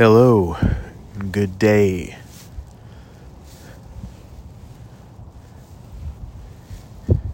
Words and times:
Hello, 0.00 0.56
good 1.30 1.58
day. 1.58 2.16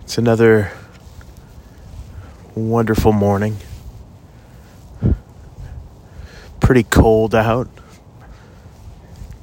It's 0.01 0.19
another 0.19 0.73
wonderful 2.57 3.13
morning. 3.13 3.59
Pretty 6.59 6.83
cold 6.83 7.37
out. 7.37 7.69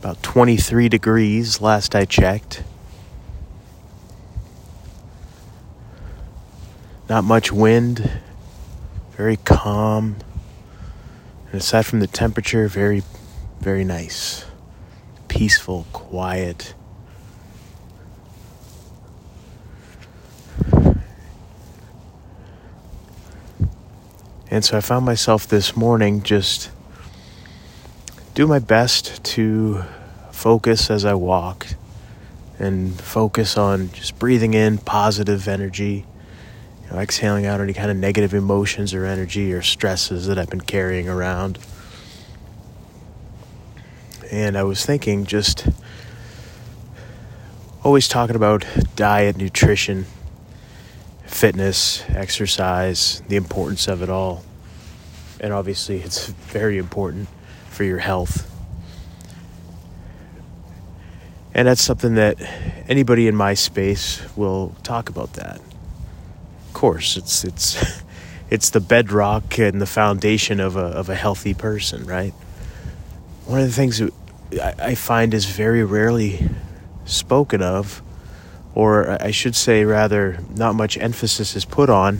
About 0.02 0.22
23 0.22 0.90
degrees 0.90 1.62
last 1.62 1.96
I 1.96 2.04
checked. 2.04 2.62
Not 7.08 7.24
much 7.24 7.54
wind, 7.54 8.20
very 9.16 9.38
calm. 9.38 10.18
And 11.54 11.62
aside 11.62 11.86
from 11.86 12.00
the 12.00 12.08
temperature, 12.08 12.68
very, 12.68 13.04
very 13.60 13.84
nice. 13.84 14.44
Peaceful, 15.28 15.86
quiet. 15.94 16.74
And 24.50 24.66
so 24.66 24.78
I 24.78 24.82
found 24.82 25.06
myself 25.06 25.48
this 25.48 25.78
morning 25.78 26.24
just 26.24 26.72
do 28.34 28.48
my 28.48 28.58
best 28.58 29.24
to 29.24 29.84
focus 30.32 30.90
as 30.90 31.06
I 31.06 31.14
walked 31.14 31.76
and 32.58 33.00
focus 33.00 33.60
on 33.60 33.92
just 33.92 34.18
breathing 34.18 34.56
in 34.56 34.80
positive 34.80 35.48
energy, 35.48 36.08
exhaling 37.02 37.46
out 37.46 37.60
any 37.60 37.74
kind 37.74 37.90
of 37.90 37.98
negative 37.98 38.34
emotions 38.34 38.94
or 38.94 39.06
energy 39.06 39.52
or 39.54 39.62
stresses 39.62 40.28
that 40.28 40.38
I've 40.38 40.50
been 40.50 40.62
carrying 40.62 41.10
around. 41.10 41.58
And 44.32 44.58
I 44.58 44.64
was 44.64 44.86
thinking 44.86 45.26
just 45.26 45.68
always 47.84 48.08
talking 48.08 48.36
about 48.36 48.66
diet, 48.96 49.38
nutrition, 49.38 50.06
fitness, 51.26 52.04
exercise, 52.10 53.22
the 53.28 53.36
importance 53.36 53.88
of 53.88 54.02
it 54.02 54.10
all. 54.10 54.44
And 55.40 55.52
obviously, 55.52 55.98
it's 55.98 56.28
very 56.48 56.78
important 56.78 57.28
for 57.70 57.84
your 57.84 58.00
health. 58.00 58.50
And 61.54 61.68
that's 61.68 61.82
something 61.82 62.16
that 62.16 62.42
anybody 62.88 63.28
in 63.28 63.36
my 63.36 63.54
space 63.54 64.24
will 64.36 64.76
talk 64.84 65.10
about 65.10 65.34
that. 65.34 65.62
Course, 66.84 67.16
it's 67.16 67.46
it's 67.46 67.82
it's 68.50 68.70
the 68.72 68.82
bedrock 68.82 69.58
and 69.58 69.80
the 69.80 69.86
foundation 69.86 70.60
of 70.60 70.76
a 70.76 70.82
of 70.82 71.08
a 71.08 71.16
healthy 71.16 71.54
person, 71.54 72.06
right? 72.06 72.34
One 73.46 73.62
of 73.62 73.68
the 73.68 73.72
things 73.72 74.00
that 74.00 74.12
I 74.82 74.94
find 74.94 75.34
is 75.34 75.46
very 75.46 75.86
rarely 75.86 76.50
spoken 77.06 77.62
of 77.62 78.02
or 78.76 79.10
I 79.24 79.32
should 79.32 79.56
say, 79.56 79.86
rather, 79.86 80.40
not 80.58 80.76
much 80.76 80.98
emphasis 80.98 81.56
is 81.56 81.64
put 81.64 81.90
on, 81.90 82.20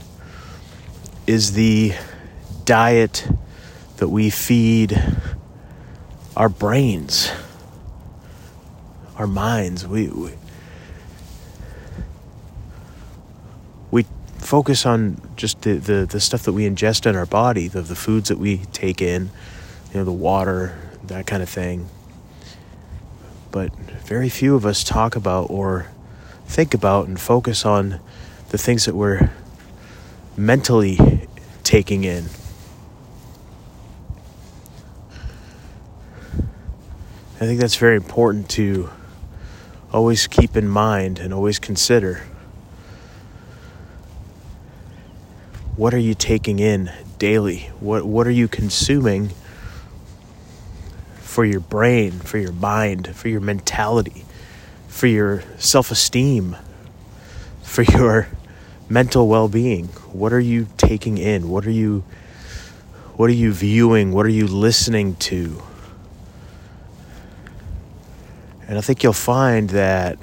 is 1.28 1.52
the 1.52 1.92
diet 2.64 3.28
that 3.98 4.08
we 4.08 4.30
feed 4.30 4.98
our 6.38 6.48
brains, 6.48 7.30
our 9.18 9.28
minds. 9.28 9.86
We, 9.86 10.08
we, 10.08 10.32
we 13.92 14.06
focus 14.54 14.86
on 14.86 15.20
just 15.36 15.64
the, 15.64 15.80
the, 15.80 16.06
the 16.06 16.20
stuff 16.20 16.44
that 16.44 16.54
we 16.54 16.70
ingest 16.70 17.08
in 17.08 17.16
our 17.16 17.26
body, 17.26 17.68
the, 17.68 17.82
the 17.82 17.96
foods 17.96 18.30
that 18.30 18.38
we 18.38 18.58
take 18.72 19.02
in, 19.02 19.32
you 19.92 19.96
know, 19.96 20.04
the 20.04 20.12
water, 20.12 20.78
that 21.06 21.26
kind 21.26 21.42
of 21.42 21.50
thing. 21.50 21.90
But 23.50 23.76
very 24.06 24.30
few 24.30 24.54
of 24.54 24.64
us 24.64 24.84
talk 24.84 25.16
about 25.16 25.50
or 25.50 25.88
think 26.46 26.76
about 26.76 27.08
and 27.08 27.20
focus 27.20 27.66
on 27.66 28.00
the 28.50 28.60
things 28.60 28.86
that 28.86 28.94
we're 28.94 29.32
mentally 30.38 31.28
taking 31.64 32.04
in. 32.04 32.26
I 37.38 37.48
think 37.48 37.60
that's 37.60 37.78
very 37.78 37.96
important 37.96 38.50
to 38.50 38.92
always 39.92 40.28
keep 40.28 40.56
in 40.56 40.68
mind 40.68 41.18
and 41.18 41.34
always 41.34 41.58
consider. 41.58 42.22
What 45.76 45.94
are 45.94 46.00
you 46.00 46.14
taking 46.14 46.60
in 46.60 46.92
daily? 47.18 47.70
What 47.80 48.06
what 48.06 48.28
are 48.28 48.32
you 48.32 48.48
consuming 48.48 49.32
for 51.20 51.46
your 51.46 51.62
brain, 51.62 52.12
for 52.12 52.38
your 52.38 52.52
mind, 52.52 53.16
for 53.16 53.28
your 53.28 53.42
mentality? 53.42 54.26
for 54.94 55.08
your 55.08 55.44
self 55.58 55.90
esteem, 55.90 56.56
for 57.64 57.82
your 57.82 58.28
mental 58.88 59.28
well 59.28 59.48
being? 59.48 59.88
What 60.14 60.32
are 60.32 60.40
you 60.40 60.68
taking 60.78 61.18
in? 61.18 61.50
What 61.50 61.66
are 61.66 61.72
you 61.72 62.04
what 63.16 63.30
are 63.30 63.34
you 63.34 63.52
viewing? 63.52 64.14
What 64.14 64.28
are 64.28 64.30
you 64.30 64.46
listening 64.48 65.16
to? 65.16 65.62
And 68.68 68.78
I 68.78 68.82
think 68.82 69.04
you'll 69.04 69.14
find 69.14 69.72
that 69.72 70.20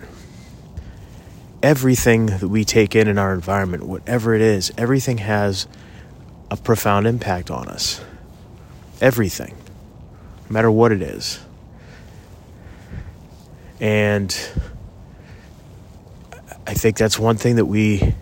everything 1.62 2.26
that 2.26 2.48
we 2.48 2.64
take 2.64 2.94
in 2.94 3.08
in 3.08 3.18
our 3.18 3.34
environment, 3.34 3.84
whatever 3.84 4.34
it 4.34 4.40
is, 4.40 4.72
everything 4.78 5.18
has 5.18 5.66
a 6.50 6.56
profound 6.56 7.06
impact 7.06 7.50
on 7.50 7.68
us. 7.68 8.00
Everything, 9.00 9.54
no 10.48 10.52
matter 10.52 10.70
what 10.70 10.92
it 10.92 11.02
is. 11.02 11.40
And 13.80 14.30
I 16.66 16.74
think 16.74 16.96
that's 16.96 17.18
one 17.18 17.36
thing 17.36 17.56
that 17.56 17.64
we, 17.64 18.14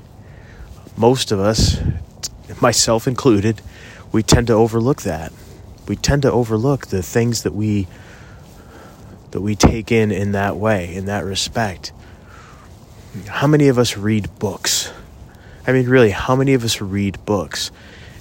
most 0.96 1.32
of 1.32 1.40
us, 1.40 1.78
myself 2.60 3.08
included, 3.08 3.60
we 4.12 4.22
tend 4.22 4.46
to 4.48 4.52
overlook 4.52 5.02
that. 5.02 5.32
We 5.86 5.96
tend 5.96 6.22
to 6.22 6.32
overlook 6.32 6.88
the 6.88 7.02
things 7.02 7.42
that 7.42 7.54
we 7.54 7.86
that 9.30 9.42
we 9.42 9.54
take 9.54 9.92
in 9.92 10.10
in 10.10 10.32
that 10.32 10.56
way, 10.56 10.94
in 10.94 11.04
that 11.04 11.22
respect. 11.22 11.92
How 13.26 13.46
many 13.46 13.68
of 13.68 13.78
us 13.78 13.96
read 13.96 14.38
books? 14.38 14.92
I 15.66 15.72
mean, 15.72 15.88
really, 15.88 16.10
how 16.10 16.36
many 16.36 16.54
of 16.54 16.64
us 16.64 16.80
read 16.80 17.24
books? 17.24 17.70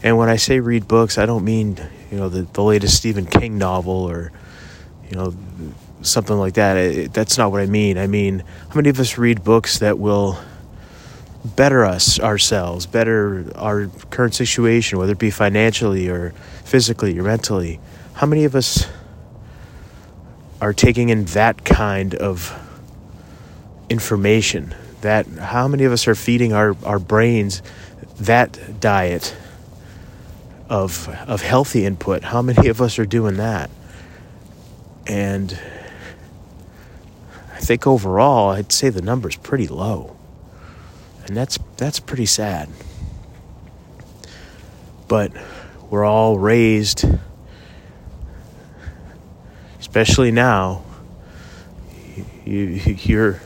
And 0.04 0.18
when 0.18 0.30
I 0.30 0.38
say 0.38 0.60
read 0.60 0.88
books, 0.88 1.18
I 1.18 1.26
don't 1.26 1.44
mean 1.44 1.78
you 2.12 2.18
know 2.18 2.30
the, 2.30 2.44
the 2.54 2.64
latest 2.64 2.96
Stephen 2.96 3.26
King 3.26 3.58
novel 3.58 3.94
or 3.94 4.32
you 5.10 5.18
know 5.18 5.34
something 6.02 6.38
like 6.38 6.54
that. 6.56 6.78
It, 6.78 7.14
that's 7.14 7.38
not 7.38 7.52
what 7.52 7.62
I 7.62 7.66
mean. 7.66 7.98
I 7.98 8.08
mean, 8.08 8.44
how 8.70 8.76
many 8.76 8.90
of 8.90 9.00
us 9.00 9.18
read 9.18 9.44
books 9.44 9.80
that 9.80 10.00
will 10.00 10.40
better 11.44 11.86
us 11.86 12.20
ourselves, 12.20 12.86
better 12.86 13.52
our 13.56 13.88
current 14.10 14.36
situation, 14.36 15.00
whether 15.00 15.14
it 15.14 15.20
be 15.20 15.32
financially 15.32 16.10
or 16.10 16.34
physically 16.64 17.18
or 17.20 17.24
mentally? 17.24 17.80
How 18.14 18.28
many 18.28 18.46
of 18.46 18.56
us 18.56 18.88
are 20.62 20.74
taking 20.74 21.10
in 21.10 21.26
that 21.26 21.64
kind 21.66 22.16
of 22.16 22.58
information? 23.90 24.76
That 25.02 25.28
how 25.28 25.68
many 25.68 25.84
of 25.84 25.92
us 25.92 26.08
are 26.08 26.16
feeding 26.16 26.54
our, 26.54 26.76
our 26.84 27.00
brains 27.00 27.62
that 28.20 28.80
diet 28.80 29.36
of 30.70 31.08
of 31.28 31.42
healthy 31.42 31.86
input? 31.86 32.24
How 32.24 32.42
many 32.42 32.68
of 32.68 32.82
us 32.82 32.98
are 33.00 33.06
doing 33.06 33.38
that? 33.38 33.70
And 35.06 35.58
I 37.54 37.60
think 37.60 37.88
overall, 37.88 38.50
I'd 38.50 38.72
say 38.72 38.90
the 38.90 39.02
number's 39.02 39.36
pretty 39.36 39.68
low. 39.68 40.18
And 41.26 41.36
that's 41.36 41.60
that's 41.78 42.00
pretty 42.00 42.26
sad. 42.26 42.70
But 45.08 45.32
we're 45.90 46.06
all 46.06 46.38
raised 46.38 47.06
especially 49.80 50.32
now 50.32 50.84
you 52.46 52.66
you're 53.04 53.42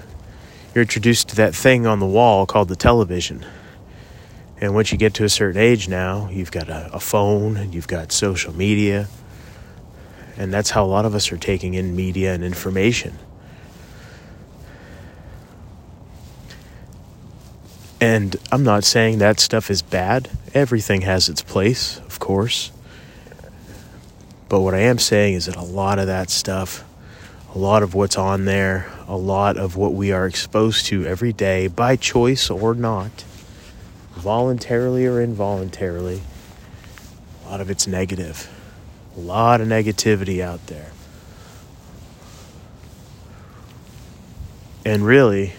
you're 0.73 0.83
introduced 0.83 1.29
to 1.29 1.35
that 1.37 1.53
thing 1.53 1.85
on 1.85 1.99
the 1.99 2.05
wall 2.05 2.45
called 2.45 2.69
the 2.69 2.75
television. 2.75 3.45
And 4.59 4.73
once 4.73 4.91
you 4.91 4.97
get 4.97 5.15
to 5.15 5.23
a 5.23 5.29
certain 5.29 5.59
age 5.59 5.89
now, 5.89 6.29
you've 6.31 6.51
got 6.51 6.69
a, 6.69 6.89
a 6.93 6.99
phone 6.99 7.57
and 7.57 7.73
you've 7.73 7.87
got 7.87 8.11
social 8.11 8.55
media. 8.55 9.07
And 10.37 10.53
that's 10.53 10.69
how 10.69 10.85
a 10.85 10.87
lot 10.87 11.05
of 11.05 11.15
us 11.15 11.31
are 11.31 11.37
taking 11.37 11.73
in 11.73 11.95
media 11.95 12.33
and 12.33 12.43
information. 12.43 13.17
And 17.99 18.35
I'm 18.51 18.63
not 18.63 18.83
saying 18.83 19.19
that 19.19 19.39
stuff 19.39 19.69
is 19.69 19.81
bad. 19.81 20.29
Everything 20.53 21.01
has 21.01 21.29
its 21.29 21.41
place, 21.41 21.97
of 21.99 22.19
course. 22.19 22.71
But 24.49 24.61
what 24.61 24.73
I 24.73 24.79
am 24.79 24.97
saying 24.97 25.35
is 25.35 25.45
that 25.45 25.55
a 25.55 25.61
lot 25.61 25.99
of 25.99 26.07
that 26.07 26.29
stuff, 26.29 26.83
a 27.53 27.57
lot 27.57 27.83
of 27.83 27.93
what's 27.93 28.17
on 28.17 28.45
there, 28.45 28.89
a 29.07 29.17
lot 29.17 29.57
of 29.57 29.75
what 29.75 29.93
we 29.93 30.11
are 30.11 30.25
exposed 30.25 30.85
to 30.85 31.05
every 31.05 31.33
day 31.33 31.67
by 31.67 31.97
choice 31.97 32.49
or 32.49 32.73
not, 32.73 33.25
voluntarily 34.13 35.05
or 35.05 35.21
involuntarily, 35.21 36.21
a 37.45 37.49
lot 37.49 37.59
of 37.59 37.69
it's 37.69 37.87
negative. 37.87 38.49
A 39.17 39.19
lot 39.19 39.59
of 39.59 39.67
negativity 39.67 40.41
out 40.41 40.65
there. 40.67 40.91
And 44.85 45.05
really, 45.05 45.53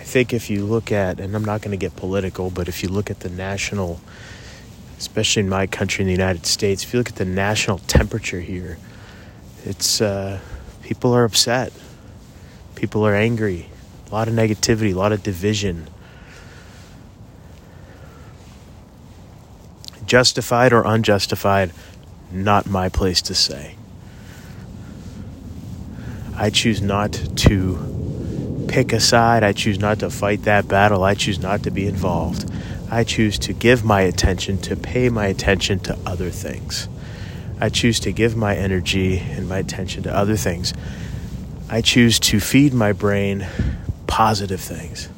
I 0.00 0.02
think 0.02 0.32
if 0.32 0.48
you 0.48 0.64
look 0.64 0.90
at, 0.90 1.20
and 1.20 1.36
I'm 1.36 1.44
not 1.44 1.60
going 1.60 1.72
to 1.72 1.76
get 1.76 1.94
political, 1.94 2.48
but 2.48 2.68
if 2.68 2.82
you 2.82 2.88
look 2.88 3.10
at 3.10 3.20
the 3.20 3.28
national, 3.28 4.00
especially 4.98 5.40
in 5.40 5.48
my 5.50 5.66
country, 5.66 6.02
in 6.02 6.06
the 6.06 6.12
United 6.12 6.46
States, 6.46 6.84
if 6.84 6.94
you 6.94 7.00
look 7.00 7.10
at 7.10 7.16
the 7.16 7.26
national 7.26 7.78
temperature 7.80 8.40
here, 8.40 8.78
it's 9.64 10.00
uh, 10.00 10.40
people 10.82 11.12
are 11.14 11.24
upset, 11.24 11.72
people 12.74 13.06
are 13.06 13.14
angry, 13.14 13.68
a 14.08 14.14
lot 14.14 14.28
of 14.28 14.34
negativity, 14.34 14.92
a 14.92 14.96
lot 14.96 15.12
of 15.12 15.22
division. 15.22 15.88
Justified 20.06 20.72
or 20.72 20.82
unjustified, 20.86 21.72
not 22.30 22.66
my 22.66 22.88
place 22.88 23.22
to 23.22 23.34
say. 23.34 23.74
I 26.36 26.50
choose 26.50 26.82
not 26.82 27.12
to 27.12 28.66
pick 28.68 28.92
a 28.92 29.00
side. 29.00 29.44
I 29.44 29.52
choose 29.52 29.78
not 29.78 30.00
to 30.00 30.10
fight 30.10 30.42
that 30.42 30.66
battle. 30.66 31.04
I 31.04 31.14
choose 31.14 31.38
not 31.38 31.62
to 31.62 31.70
be 31.70 31.86
involved. 31.86 32.50
I 32.90 33.04
choose 33.04 33.38
to 33.40 33.52
give 33.52 33.84
my 33.84 34.02
attention, 34.02 34.58
to 34.62 34.76
pay 34.76 35.08
my 35.08 35.26
attention 35.26 35.78
to 35.80 35.96
other 36.04 36.30
things. 36.30 36.88
I 37.60 37.68
choose 37.68 38.00
to 38.00 38.12
give 38.12 38.36
my 38.36 38.56
energy 38.56 39.18
and 39.18 39.48
my 39.48 39.58
attention 39.58 40.02
to 40.04 40.14
other 40.14 40.36
things. 40.36 40.74
I 41.68 41.80
choose 41.80 42.18
to 42.20 42.40
feed 42.40 42.74
my 42.74 42.92
brain 42.92 43.46
positive 44.06 44.60
things, 44.60 45.08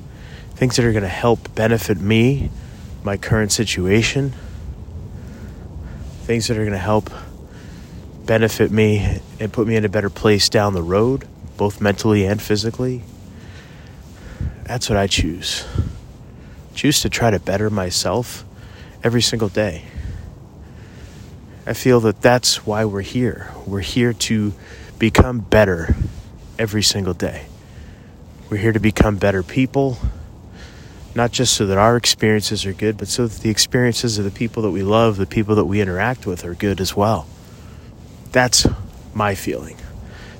things 0.54 0.76
that 0.76 0.84
are 0.84 0.92
going 0.92 1.02
to 1.02 1.08
help 1.08 1.54
benefit 1.54 1.98
me, 1.98 2.50
my 3.02 3.16
current 3.16 3.52
situation, 3.52 4.32
things 6.22 6.48
that 6.48 6.56
are 6.56 6.62
going 6.62 6.72
to 6.72 6.78
help 6.78 7.10
benefit 8.24 8.70
me 8.70 9.20
and 9.38 9.52
put 9.52 9.66
me 9.66 9.76
in 9.76 9.84
a 9.84 9.88
better 9.88 10.10
place 10.10 10.48
down 10.48 10.74
the 10.74 10.82
road, 10.82 11.26
both 11.56 11.80
mentally 11.80 12.24
and 12.24 12.42
physically. 12.42 13.02
That's 14.64 14.88
what 14.88 14.98
I 14.98 15.06
choose. 15.06 15.64
Choose 16.74 17.00
to 17.02 17.08
try 17.08 17.30
to 17.30 17.38
better 17.38 17.70
myself 17.70 18.44
every 19.02 19.22
single 19.22 19.48
day. 19.48 19.84
I 21.66 21.72
feel 21.72 21.98
that 22.00 22.22
that's 22.22 22.64
why 22.64 22.84
we're 22.84 23.00
here. 23.02 23.50
We're 23.66 23.80
here 23.80 24.12
to 24.12 24.52
become 25.00 25.40
better 25.40 25.96
every 26.58 26.82
single 26.82 27.12
day. 27.12 27.46
We're 28.48 28.58
here 28.58 28.72
to 28.72 28.78
become 28.78 29.16
better 29.16 29.42
people, 29.42 29.98
not 31.16 31.32
just 31.32 31.54
so 31.54 31.66
that 31.66 31.76
our 31.76 31.96
experiences 31.96 32.64
are 32.66 32.72
good, 32.72 32.96
but 32.96 33.08
so 33.08 33.26
that 33.26 33.42
the 33.42 33.50
experiences 33.50 34.16
of 34.16 34.24
the 34.24 34.30
people 34.30 34.62
that 34.62 34.70
we 34.70 34.84
love, 34.84 35.16
the 35.16 35.26
people 35.26 35.56
that 35.56 35.64
we 35.64 35.80
interact 35.80 36.24
with, 36.24 36.44
are 36.44 36.54
good 36.54 36.80
as 36.80 36.94
well. 36.94 37.26
That's 38.30 38.68
my 39.12 39.34
feeling. 39.34 39.76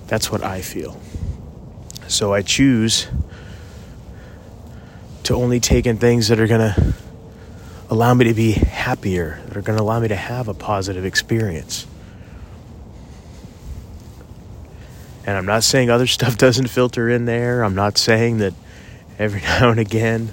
That's 0.07 0.31
what 0.31 0.45
I 0.45 0.61
feel. 0.61 1.01
So 2.07 2.33
I 2.33 2.43
choose 2.43 3.09
to 5.25 5.35
only 5.35 5.59
take 5.59 5.87
in 5.87 5.99
things 5.99 6.29
that 6.29 6.39
are 6.39 6.47
going 6.47 6.73
to 6.73 6.95
allow 7.89 8.15
me 8.15 8.27
to 8.27 8.35
be 8.35 8.53
happier, 8.53 9.41
that 9.47 9.57
are 9.57 9.63
going 9.63 9.79
to 9.79 9.83
allow 9.83 10.01
me 10.01 10.09
to 10.09 10.17
have 10.17 10.49
a 10.49 10.55
positive 10.55 11.05
experience. 11.05 11.87
And 15.25 15.37
I'm 15.37 15.47
not 15.47 15.65
saying 15.65 15.91
other 15.91 16.07
stuff 16.07 16.37
doesn't 16.37 16.69
filter 16.69 17.09
in 17.09 17.25
there. 17.25 17.63
I'm 17.63 17.75
not 17.75 17.99
saying 17.99 18.39
that 18.39 18.55
every 19.19 19.41
now 19.61 19.71
and 19.71 19.81
again 19.81 20.33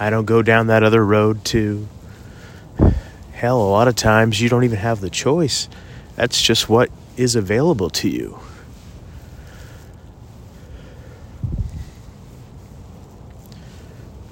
I 0.00 0.08
don't 0.08 0.24
go 0.24 0.40
down 0.40 0.68
that 0.68 0.82
other 0.82 1.04
road 1.04 1.44
too. 1.44 1.86
Hell, 3.32 3.60
a 3.60 3.68
lot 3.68 3.86
of 3.86 3.94
times 3.94 4.40
you 4.40 4.48
don't 4.48 4.64
even 4.64 4.78
have 4.78 5.02
the 5.02 5.10
choice 5.10 5.68
that's 6.16 6.40
just 6.40 6.70
what 6.70 6.90
is 7.18 7.36
available 7.36 7.90
to 7.90 8.08
you. 8.08 8.40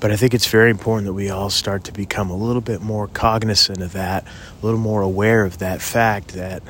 But 0.09 0.15
I 0.15 0.17
think 0.17 0.33
it's 0.33 0.47
very 0.47 0.71
important 0.71 1.05
that 1.05 1.13
we 1.13 1.29
all 1.29 1.51
start 1.51 1.85
to 1.85 1.93
become 1.93 2.31
a 2.31 2.35
little 2.35 2.63
bit 2.63 2.81
more 2.81 3.09
cognizant 3.09 3.83
of 3.83 3.93
that, 3.93 4.25
a 4.25 4.65
little 4.65 4.81
more 4.81 5.03
aware 5.03 5.45
of 5.45 5.59
that 5.59 5.83
fact 5.83 6.29
that 6.29 6.63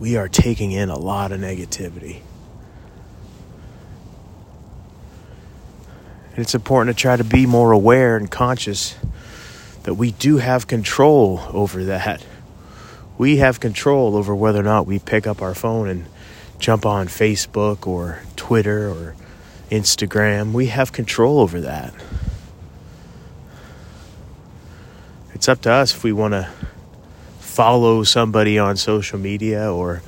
we 0.00 0.16
are 0.16 0.26
taking 0.26 0.72
in 0.72 0.88
a 0.88 0.98
lot 0.98 1.30
of 1.30 1.40
negativity. 1.40 2.22
And 6.30 6.38
it's 6.38 6.54
important 6.54 6.96
to 6.96 6.98
try 6.98 7.18
to 7.18 7.22
be 7.22 7.44
more 7.44 7.70
aware 7.70 8.16
and 8.16 8.30
conscious 8.30 8.96
that 9.82 9.92
we 9.92 10.12
do 10.12 10.38
have 10.38 10.66
control 10.66 11.42
over 11.50 11.84
that 11.84 12.24
we 13.18 13.36
have 13.36 13.60
control 13.60 14.16
over 14.16 14.34
whether 14.34 14.60
or 14.60 14.62
not 14.62 14.86
we 14.86 15.00
pick 15.00 15.26
up 15.26 15.42
our 15.42 15.54
phone 15.54 15.90
and 15.90 16.06
jump 16.58 16.86
on 16.86 17.08
Facebook 17.08 17.86
or 17.86 18.22
Twitter 18.36 18.88
or 18.88 19.14
Instagram. 19.74 20.52
We 20.52 20.66
have 20.66 20.92
control 20.92 21.40
over 21.40 21.60
that. 21.60 21.92
It's 25.34 25.48
up 25.48 25.60
to 25.62 25.72
us 25.72 25.94
if 25.94 26.04
we 26.04 26.12
want 26.12 26.32
to 26.32 26.48
follow 27.38 28.02
somebody 28.02 28.58
on 28.58 28.76
social 28.76 29.18
media 29.18 29.72
or 29.72 30.02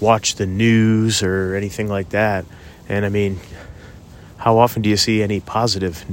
watch 0.00 0.34
the 0.34 0.46
news 0.46 1.22
or 1.22 1.54
anything 1.54 1.88
like 1.88 2.10
that. 2.10 2.44
And 2.88 3.06
I 3.06 3.08
mean, 3.08 3.40
how 4.36 4.58
often 4.58 4.82
do 4.82 4.90
you 4.90 4.96
see 4.96 5.22
any 5.22 5.40
positive 5.40 6.04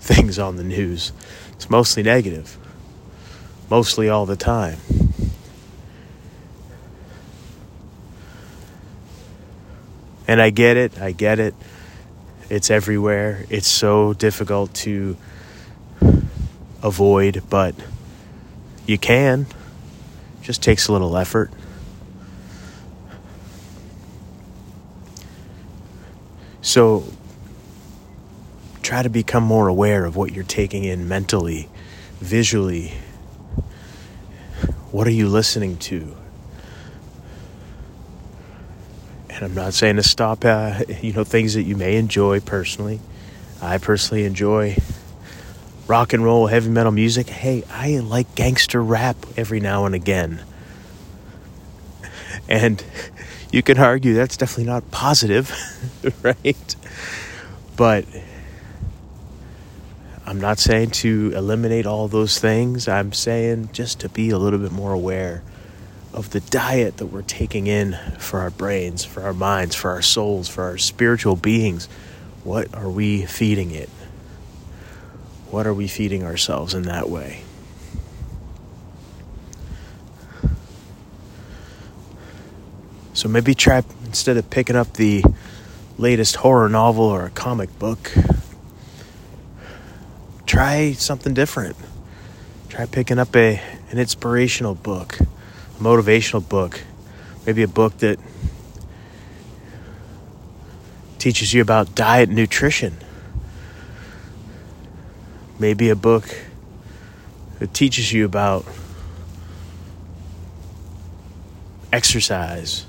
things 0.00 0.38
on 0.38 0.56
the 0.56 0.64
news? 0.64 1.12
It's 1.52 1.70
mostly 1.70 2.02
negative, 2.02 2.56
mostly 3.70 4.08
all 4.08 4.26
the 4.26 4.36
time. 4.36 4.78
And 10.26 10.42
I 10.42 10.50
get 10.50 10.76
it. 10.76 11.00
I 11.00 11.12
get 11.12 11.38
it. 11.38 11.54
It's 12.50 12.70
everywhere. 12.70 13.44
It's 13.50 13.68
so 13.68 14.14
difficult 14.14 14.72
to 14.74 15.16
avoid, 16.82 17.42
but 17.50 17.74
you 18.86 18.96
can. 18.98 19.46
Just 20.40 20.62
takes 20.62 20.88
a 20.88 20.92
little 20.92 21.16
effort. 21.16 21.50
So 26.62 27.04
try 28.82 29.02
to 29.02 29.10
become 29.10 29.44
more 29.44 29.68
aware 29.68 30.06
of 30.06 30.16
what 30.16 30.32
you're 30.32 30.44
taking 30.44 30.84
in 30.84 31.06
mentally, 31.06 31.68
visually. 32.20 32.94
What 34.90 35.06
are 35.06 35.10
you 35.10 35.28
listening 35.28 35.76
to? 35.78 36.16
And 39.38 39.46
I'm 39.46 39.54
not 39.54 39.72
saying 39.72 39.96
to 39.96 40.02
stop, 40.02 40.44
uh, 40.44 40.80
you 41.00 41.12
know, 41.12 41.22
things 41.22 41.54
that 41.54 41.62
you 41.62 41.76
may 41.76 41.96
enjoy 41.96 42.40
personally. 42.40 42.98
I 43.62 43.78
personally 43.78 44.24
enjoy 44.24 44.76
rock 45.86 46.12
and 46.12 46.24
roll, 46.24 46.48
heavy 46.48 46.68
metal 46.70 46.90
music. 46.90 47.28
Hey, 47.28 47.62
I 47.70 47.98
like 47.98 48.34
gangster 48.34 48.82
rap 48.82 49.16
every 49.36 49.60
now 49.60 49.84
and 49.84 49.94
again. 49.94 50.42
And 52.50 52.82
you 53.52 53.62
can 53.62 53.78
argue 53.78 54.14
that's 54.14 54.38
definitely 54.38 54.72
not 54.72 54.90
positive, 54.90 55.52
right? 56.22 56.76
But 57.76 58.06
I'm 60.24 60.40
not 60.40 60.58
saying 60.58 60.92
to 60.92 61.32
eliminate 61.36 61.84
all 61.84 62.08
those 62.08 62.38
things. 62.38 62.88
I'm 62.88 63.12
saying 63.12 63.68
just 63.74 64.00
to 64.00 64.08
be 64.08 64.30
a 64.30 64.38
little 64.38 64.58
bit 64.58 64.72
more 64.72 64.94
aware 64.94 65.42
of 66.12 66.30
the 66.30 66.40
diet 66.40 66.96
that 66.96 67.06
we're 67.06 67.22
taking 67.22 67.66
in 67.66 67.96
for 68.18 68.40
our 68.40 68.50
brains, 68.50 69.04
for 69.04 69.22
our 69.22 69.34
minds, 69.34 69.74
for 69.74 69.90
our 69.90 70.02
souls, 70.02 70.48
for 70.48 70.64
our 70.64 70.78
spiritual 70.78 71.36
beings. 71.36 71.88
What 72.44 72.74
are 72.74 72.88
we 72.88 73.26
feeding 73.26 73.70
it? 73.72 73.90
What 75.50 75.66
are 75.66 75.74
we 75.74 75.88
feeding 75.88 76.24
ourselves 76.24 76.74
in 76.74 76.82
that 76.82 77.08
way? 77.08 77.42
So 83.12 83.28
maybe 83.28 83.54
try, 83.54 83.82
instead 84.04 84.36
of 84.36 84.48
picking 84.48 84.76
up 84.76 84.92
the 84.94 85.24
latest 85.98 86.36
horror 86.36 86.68
novel 86.68 87.04
or 87.04 87.26
a 87.26 87.30
comic 87.30 87.76
book, 87.78 88.12
try 90.46 90.92
something 90.92 91.34
different. 91.34 91.76
Try 92.68 92.86
picking 92.86 93.18
up 93.18 93.34
a, 93.34 93.60
an 93.90 93.98
inspirational 93.98 94.74
book 94.74 95.18
motivational 95.78 96.46
book, 96.46 96.80
maybe 97.46 97.62
a 97.62 97.68
book 97.68 97.98
that 97.98 98.18
teaches 101.18 101.52
you 101.52 101.62
about 101.62 101.94
diet 101.94 102.28
and 102.28 102.36
nutrition. 102.36 102.96
Maybe 105.58 105.90
a 105.90 105.96
book 105.96 106.24
that 107.58 107.74
teaches 107.74 108.12
you 108.12 108.24
about 108.24 108.64
exercise. 111.92 112.86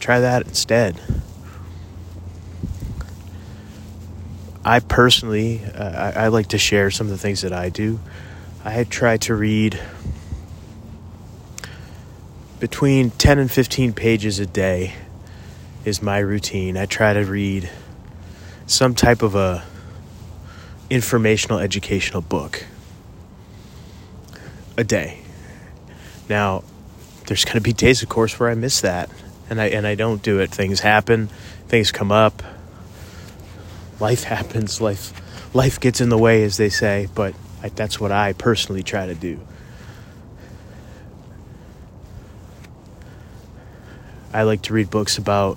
Try 0.00 0.20
that 0.20 0.46
instead. 0.46 1.00
I 4.64 4.80
personally, 4.80 5.62
uh, 5.64 6.12
I, 6.16 6.24
I, 6.24 6.28
like 6.28 6.48
to 6.48 6.58
share 6.58 6.90
some 6.90 7.06
of 7.06 7.10
the 7.10 7.18
things 7.18 7.42
that 7.42 7.52
I 7.52 7.68
do. 7.68 8.00
I 8.64 8.84
try 8.84 9.18
to 9.18 9.34
read 9.34 9.78
between 12.64 13.10
10 13.10 13.38
and 13.38 13.52
15 13.52 13.92
pages 13.92 14.38
a 14.38 14.46
day 14.46 14.94
is 15.84 16.00
my 16.00 16.16
routine. 16.16 16.78
I 16.78 16.86
try 16.86 17.12
to 17.12 17.20
read 17.20 17.68
some 18.64 18.94
type 18.94 19.20
of 19.20 19.34
a 19.34 19.62
informational 20.88 21.58
educational 21.58 22.22
book 22.22 22.64
a 24.78 24.82
day. 24.82 25.20
Now, 26.26 26.64
there's 27.26 27.44
going 27.44 27.56
to 27.56 27.60
be 27.60 27.74
days 27.74 28.02
of 28.02 28.08
course 28.08 28.40
where 28.40 28.48
I 28.48 28.54
miss 28.54 28.80
that 28.80 29.10
and 29.50 29.60
I 29.60 29.66
and 29.66 29.86
I 29.86 29.94
don't 29.94 30.22
do 30.22 30.40
it. 30.40 30.50
Things 30.50 30.80
happen, 30.80 31.28
things 31.68 31.92
come 31.92 32.10
up. 32.10 32.42
Life 34.00 34.24
happens, 34.24 34.80
life 34.80 35.12
life 35.54 35.78
gets 35.78 36.00
in 36.00 36.08
the 36.08 36.16
way 36.16 36.44
as 36.44 36.56
they 36.56 36.70
say, 36.70 37.08
but 37.14 37.34
I, 37.62 37.68
that's 37.68 38.00
what 38.00 38.10
I 38.10 38.32
personally 38.32 38.82
try 38.82 39.04
to 39.04 39.14
do. 39.14 39.38
I 44.34 44.42
like 44.42 44.62
to 44.62 44.72
read 44.72 44.90
books 44.90 45.16
about 45.16 45.56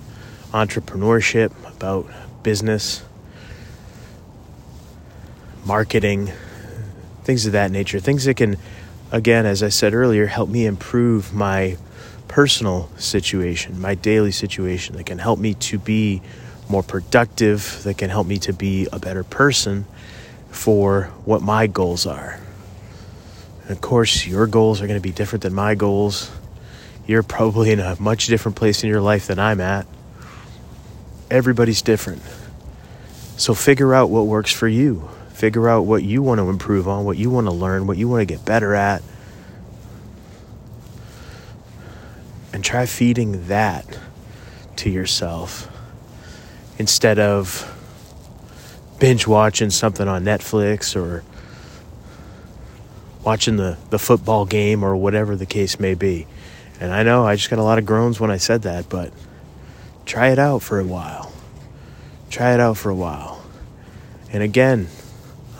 entrepreneurship, 0.52 1.50
about 1.66 2.06
business, 2.44 3.02
marketing, 5.64 6.30
things 7.24 7.44
of 7.44 7.52
that 7.52 7.72
nature. 7.72 7.98
Things 7.98 8.24
that 8.26 8.34
can, 8.34 8.56
again, 9.10 9.46
as 9.46 9.64
I 9.64 9.68
said 9.68 9.94
earlier, 9.94 10.26
help 10.26 10.48
me 10.48 10.64
improve 10.64 11.34
my 11.34 11.76
personal 12.28 12.88
situation, 12.96 13.80
my 13.80 13.96
daily 13.96 14.30
situation, 14.30 14.94
that 14.94 15.06
can 15.06 15.18
help 15.18 15.40
me 15.40 15.54
to 15.54 15.80
be 15.80 16.22
more 16.68 16.84
productive, 16.84 17.82
that 17.82 17.98
can 17.98 18.10
help 18.10 18.28
me 18.28 18.38
to 18.38 18.52
be 18.52 18.86
a 18.92 19.00
better 19.00 19.24
person 19.24 19.86
for 20.50 21.10
what 21.24 21.42
my 21.42 21.66
goals 21.66 22.06
are. 22.06 22.38
And 23.62 23.72
of 23.72 23.80
course, 23.80 24.24
your 24.24 24.46
goals 24.46 24.80
are 24.80 24.86
going 24.86 25.00
to 25.00 25.02
be 25.02 25.10
different 25.10 25.42
than 25.42 25.52
my 25.52 25.74
goals. 25.74 26.30
You're 27.08 27.22
probably 27.22 27.70
in 27.70 27.80
a 27.80 27.96
much 27.98 28.26
different 28.26 28.56
place 28.56 28.84
in 28.84 28.90
your 28.90 29.00
life 29.00 29.28
than 29.28 29.38
I'm 29.38 29.62
at. 29.62 29.86
Everybody's 31.30 31.80
different. 31.80 32.20
So 33.38 33.54
figure 33.54 33.94
out 33.94 34.10
what 34.10 34.26
works 34.26 34.52
for 34.52 34.68
you. 34.68 35.08
Figure 35.30 35.70
out 35.70 35.82
what 35.82 36.02
you 36.02 36.22
want 36.22 36.38
to 36.38 36.50
improve 36.50 36.86
on, 36.86 37.06
what 37.06 37.16
you 37.16 37.30
want 37.30 37.46
to 37.46 37.50
learn, 37.50 37.86
what 37.86 37.96
you 37.96 38.08
want 38.08 38.20
to 38.20 38.26
get 38.26 38.44
better 38.44 38.74
at. 38.74 39.02
And 42.52 42.62
try 42.62 42.84
feeding 42.84 43.46
that 43.48 43.98
to 44.76 44.90
yourself 44.90 45.70
instead 46.78 47.18
of 47.18 47.74
binge 48.98 49.26
watching 49.26 49.70
something 49.70 50.06
on 50.06 50.24
Netflix 50.24 50.94
or 50.94 51.24
watching 53.24 53.56
the, 53.56 53.78
the 53.88 53.98
football 53.98 54.44
game 54.44 54.84
or 54.84 54.94
whatever 54.94 55.36
the 55.36 55.46
case 55.46 55.80
may 55.80 55.94
be. 55.94 56.26
And 56.80 56.92
I 56.92 57.02
know 57.02 57.26
I 57.26 57.36
just 57.36 57.50
got 57.50 57.58
a 57.58 57.62
lot 57.62 57.78
of 57.78 57.86
groans 57.86 58.20
when 58.20 58.30
I 58.30 58.36
said 58.36 58.62
that, 58.62 58.88
but 58.88 59.12
try 60.06 60.28
it 60.28 60.38
out 60.38 60.62
for 60.62 60.78
a 60.78 60.84
while. 60.84 61.32
Try 62.30 62.54
it 62.54 62.60
out 62.60 62.76
for 62.76 62.90
a 62.90 62.94
while. 62.94 63.42
And 64.32 64.42
again, 64.42 64.88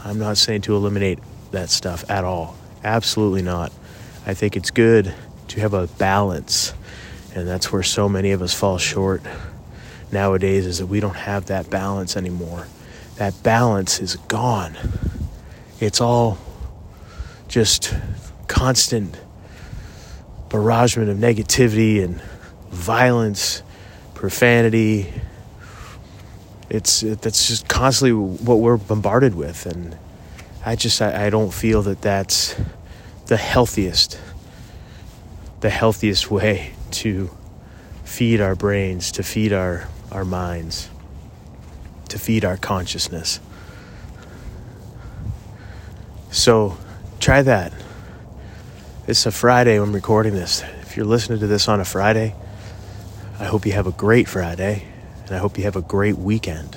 I'm 0.05 0.19
not 0.19 0.37
saying 0.37 0.63
to 0.63 0.77
eliminate 0.77 1.19
that 1.51 1.71
stuff 1.71 2.09
at 2.11 2.25
all. 2.25 2.57
Absolutely 2.85 3.43
not. 3.43 3.73
I 4.27 4.35
think 4.35 4.57
it's 4.57 4.71
good 4.71 5.13
to 5.49 5.61
have 5.61 5.75
a 5.75 5.87
balance. 5.87 6.75
And 7.35 7.49
that's 7.49 7.73
where 7.73 7.83
so 7.83 8.09
many 8.09 8.33
of 8.33 8.43
us 8.43 8.55
fall 8.55 8.79
short 8.79 9.23
nowadays 10.13 10.67
is 10.67 10.79
that 10.79 10.87
we 10.87 11.01
don't 11.01 11.17
have 11.17 11.47
that 11.47 11.71
balance 11.71 12.17
anymore 12.17 12.67
that 13.19 13.43
balance 13.43 13.99
is 13.99 14.15
gone. 14.29 14.77
It's 15.81 16.01
all 16.01 16.39
just 17.49 17.93
constant 18.47 19.19
barragement 20.49 21.11
of 21.11 21.17
negativity 21.19 22.03
and 22.03 22.21
violence, 22.71 23.63
profanity. 24.15 25.13
It's 26.71 27.03
it, 27.03 27.23
that's 27.23 27.49
just 27.49 27.69
constantly 27.69 28.13
what 28.13 28.57
we're 28.57 28.77
bombarded 28.77 29.35
with, 29.35 29.67
and 29.67 29.97
I 30.65 30.77
just 30.77 31.01
I, 31.01 31.27
I 31.27 31.31
don't 31.31 31.53
feel 31.53 31.83
that 31.83 32.03
that's 32.03 32.55
the 33.27 33.37
healthiest, 33.37 34.19
the 35.61 35.71
healthiest 35.71 36.31
way 36.31 36.73
to 36.91 37.31
feed 38.05 38.41
our 38.41 38.55
brains, 38.55 39.13
to 39.13 39.23
feed 39.23 39.53
our 39.53 39.89
our 40.13 40.25
minds 40.25 40.89
to 42.09 42.19
feed 42.19 42.45
our 42.45 42.57
consciousness. 42.57 43.41
So 46.31 46.77
try 47.21 47.43
that. 47.43 47.73
It's 49.09 49.25
a 49.25 49.33
Friday 49.33 49.81
when 49.81 49.89
I'm 49.89 49.95
recording 49.95 50.35
this. 50.35 50.63
If 50.83 50.95
you're 50.95 51.07
listening 51.07 51.39
to 51.39 51.47
this 51.47 51.67
on 51.67 51.81
a 51.81 51.85
Friday, 51.87 52.35
I 53.39 53.45
hope 53.45 53.65
you 53.65 53.73
have 53.73 53.87
a 53.87 53.91
great 53.91 54.29
Friday 54.29 54.85
and 55.25 55.35
I 55.35 55.39
hope 55.39 55.57
you 55.57 55.65
have 55.65 55.77
a 55.77 55.81
great 55.81 56.19
weekend. 56.19 56.77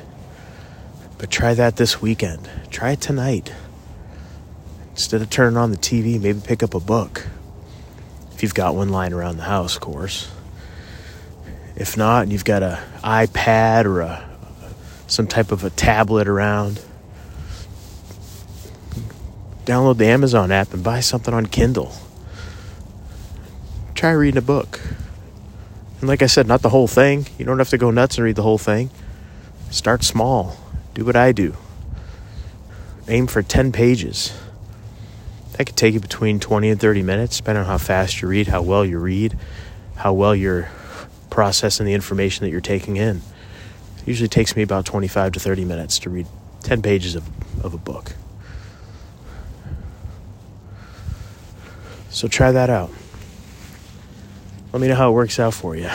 But 1.18 1.30
try 1.30 1.54
that 1.54 1.76
this 1.76 2.02
weekend. 2.02 2.50
Try 2.70 2.92
it 2.92 3.02
tonight. 3.02 3.52
Instead 4.92 5.22
of 5.22 5.30
turning 5.30 5.58
on 5.58 5.72
the 5.72 5.78
TV, 5.78 6.22
maybe 6.22 6.40
pick 6.40 6.64
up 6.64 6.74
a 6.74 6.80
book. 6.80 7.28
If 8.32 8.44
you've 8.44 8.56
got 8.56 8.76
one 8.76 8.88
lying 8.88 9.12
around 9.12 9.36
the 9.36 9.44
house, 9.44 9.76
of 9.76 9.82
course. 9.82 10.32
If 11.76 11.98
not, 11.98 12.24
and 12.24 12.32
you've 12.32 12.46
got 12.46 12.64
an 12.64 12.78
iPad 13.04 13.84
or 13.84 14.00
a 14.00 14.30
some 15.06 15.28
type 15.28 15.52
of 15.52 15.66
a 15.66 15.70
tablet 15.70 16.30
around. 16.30 16.82
Download 19.66 19.98
the 19.98 20.06
Amazon 20.06 20.50
app 20.54 20.74
and 20.74 20.82
buy 20.82 21.02
something 21.02 21.34
on 21.34 21.48
Kindle. 21.48 21.94
Try 24.02 24.14
reading 24.14 24.40
a 24.40 24.42
book. 24.42 24.80
And 26.00 26.10
like 26.10 26.24
I 26.24 26.26
said, 26.26 26.48
not 26.48 26.64
the 26.64 26.70
whole 26.70 26.88
thing. 26.88 27.28
You 27.38 27.46
don't 27.46 27.60
have 27.60 27.70
to 27.70 27.78
go 27.78 27.92
nuts 27.92 28.18
and 28.18 28.26
read 28.26 28.36
the 28.36 28.42
whole 28.42 28.58
thing. 28.58 28.90
Start 29.70 30.04
small. 30.04 30.58
Do 30.96 31.06
what 31.06 31.16
I 31.16 31.32
do. 31.32 31.56
Aim 33.08 33.28
for 33.28 33.44
10 33.44 33.72
pages. 33.72 34.36
That 35.52 35.66
could 35.66 35.76
take 35.76 35.94
you 35.94 36.00
between 36.00 36.40
20 36.40 36.72
and 36.72 36.82
30 36.82 37.04
minutes, 37.04 37.38
depending 37.38 37.62
on 37.62 37.68
how 37.68 37.78
fast 37.78 38.24
you 38.24 38.28
read, 38.28 38.48
how 38.48 38.64
well 38.64 38.84
you 38.84 38.98
read, 38.98 39.38
how 39.98 40.14
well 40.14 40.36
you're 40.36 40.68
processing 41.30 41.86
the 41.86 41.94
information 41.94 42.44
that 42.44 42.50
you're 42.50 42.60
taking 42.60 42.98
in. 42.98 43.18
It 43.98 44.08
usually 44.08 44.30
takes 44.30 44.56
me 44.56 44.64
about 44.64 44.84
25 44.84 45.34
to 45.34 45.40
30 45.40 45.64
minutes 45.64 46.00
to 46.00 46.10
read 46.10 46.26
10 46.62 46.82
pages 46.82 47.14
of, 47.14 47.30
of 47.64 47.76
a 47.76 47.78
book. 47.78 48.14
So 52.10 52.28
try 52.28 52.52
that 52.52 52.72
out. 52.72 52.90
Let 54.74 54.82
me 54.82 54.88
know 54.88 54.96
how 54.96 55.10
it 55.10 55.14
works 55.14 55.38
out 55.38 55.54
for 55.54 55.76
you. 55.76 55.90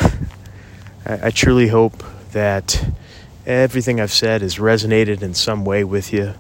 I, 1.07 1.29
I 1.29 1.31
truly 1.31 1.69
hope 1.69 2.03
that 2.33 2.87
everything 3.47 4.01
I've 4.01 4.13
said 4.13 4.43
has 4.43 4.57
resonated 4.57 5.23
in 5.23 5.33
some 5.33 5.65
way 5.65 5.83
with 5.83 6.13
you 6.13 6.35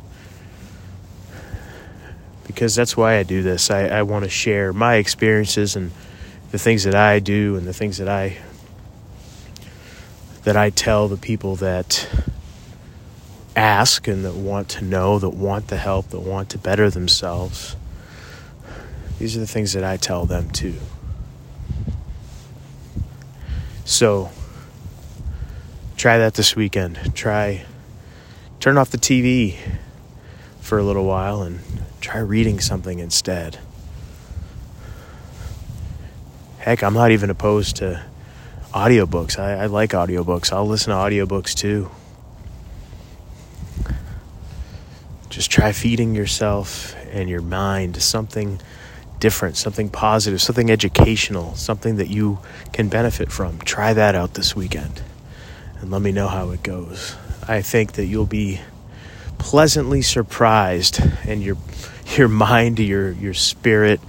because 2.46 2.74
that's 2.74 2.96
why 2.96 3.16
I 3.16 3.22
do 3.22 3.42
this. 3.42 3.70
I, 3.70 3.86
I 3.86 4.02
want 4.02 4.24
to 4.24 4.30
share 4.30 4.72
my 4.72 4.96
experiences 4.96 5.76
and 5.76 5.92
the 6.50 6.58
things 6.58 6.84
that 6.84 6.94
I 6.94 7.20
do 7.20 7.56
and 7.56 7.66
the 7.66 7.72
things 7.72 7.98
that 7.98 8.08
I 8.08 8.36
that 10.44 10.56
I 10.56 10.70
tell 10.70 11.08
the 11.08 11.16
people 11.16 11.56
that 11.56 12.08
ask 13.56 14.06
and 14.06 14.24
that 14.24 14.34
want 14.34 14.68
to 14.68 14.84
know, 14.84 15.18
that 15.18 15.30
want 15.30 15.68
the 15.68 15.76
help, 15.76 16.10
that 16.10 16.20
want 16.20 16.50
to 16.50 16.58
better 16.58 16.88
themselves. 16.88 17.76
These 19.18 19.36
are 19.36 19.40
the 19.40 19.46
things 19.46 19.72
that 19.72 19.82
I 19.82 19.96
tell 19.96 20.24
them 20.26 20.50
too. 20.50 20.74
So 23.86 24.30
try 25.96 26.18
that 26.18 26.34
this 26.34 26.56
weekend. 26.56 27.14
Try 27.14 27.64
turn 28.58 28.78
off 28.78 28.90
the 28.90 28.98
TV 28.98 29.56
for 30.60 30.76
a 30.76 30.82
little 30.82 31.04
while 31.04 31.42
and 31.42 31.60
try 32.00 32.18
reading 32.18 32.58
something 32.58 32.98
instead. 32.98 33.60
Heck, 36.58 36.82
I'm 36.82 36.94
not 36.94 37.12
even 37.12 37.30
opposed 37.30 37.76
to 37.76 38.04
audiobooks. 38.74 39.38
I, 39.38 39.52
I 39.62 39.66
like 39.66 39.90
audiobooks. 39.90 40.52
I'll 40.52 40.66
listen 40.66 40.90
to 40.90 40.96
audiobooks 40.96 41.54
too. 41.54 41.88
Just 45.30 45.52
try 45.52 45.70
feeding 45.70 46.16
yourself 46.16 46.96
and 47.12 47.28
your 47.28 47.40
mind 47.40 48.02
something 48.02 48.60
different, 49.20 49.56
something 49.56 49.88
positive, 49.88 50.40
something 50.40 50.70
educational, 50.70 51.54
something 51.54 51.96
that 51.96 52.08
you 52.08 52.38
can 52.72 52.88
benefit 52.88 53.32
from. 53.32 53.58
Try 53.60 53.92
that 53.94 54.14
out 54.14 54.34
this 54.34 54.54
weekend 54.54 55.02
and 55.80 55.90
let 55.90 56.02
me 56.02 56.12
know 56.12 56.28
how 56.28 56.50
it 56.50 56.62
goes. 56.62 57.16
I 57.46 57.62
think 57.62 57.92
that 57.92 58.06
you'll 58.06 58.26
be 58.26 58.60
pleasantly 59.38 60.02
surprised 60.02 61.00
and 61.26 61.42
your 61.42 61.56
your 62.16 62.28
mind, 62.28 62.78
your 62.78 63.10
your 63.12 63.34
spirit 63.34 64.00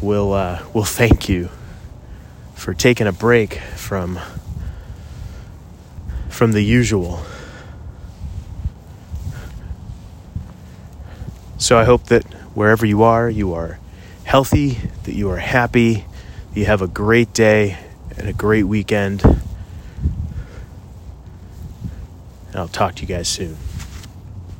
will 0.00 0.32
uh, 0.32 0.62
will 0.72 0.84
thank 0.84 1.28
you 1.28 1.50
for 2.54 2.74
taking 2.74 3.06
a 3.06 3.12
break 3.12 3.54
from 3.76 4.18
from 6.28 6.52
the 6.52 6.62
usual. 6.62 7.22
So 11.58 11.76
I 11.76 11.84
hope 11.84 12.04
that 12.04 12.24
wherever 12.54 12.86
you 12.86 13.02
are, 13.02 13.28
you 13.28 13.52
are 13.52 13.78
healthy, 14.28 14.78
that 15.04 15.14
you 15.14 15.30
are 15.30 15.38
happy, 15.38 16.04
you 16.52 16.66
have 16.66 16.82
a 16.82 16.86
great 16.86 17.32
day 17.32 17.78
and 18.18 18.28
a 18.28 18.32
great 18.34 18.64
weekend. 18.64 19.24
And 19.24 19.40
I'll 22.52 22.68
talk 22.68 22.96
to 22.96 23.02
you 23.02 23.08
guys 23.08 23.26
soon. 23.26 23.56